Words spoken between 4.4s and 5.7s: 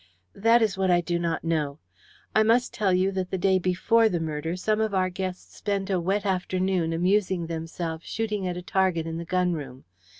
some of our guests